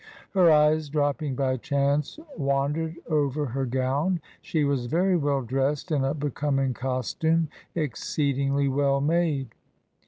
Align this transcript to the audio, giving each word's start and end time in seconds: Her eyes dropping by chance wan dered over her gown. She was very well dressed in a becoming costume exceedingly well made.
Her 0.31 0.49
eyes 0.51 0.89
dropping 0.89 1.35
by 1.35 1.57
chance 1.57 2.17
wan 2.35 2.73
dered 2.73 2.95
over 3.07 3.45
her 3.45 3.67
gown. 3.67 4.19
She 4.41 4.63
was 4.63 4.87
very 4.87 5.15
well 5.15 5.43
dressed 5.43 5.91
in 5.91 6.03
a 6.03 6.15
becoming 6.15 6.73
costume 6.73 7.49
exceedingly 7.75 8.67
well 8.67 8.99
made. 8.99 9.53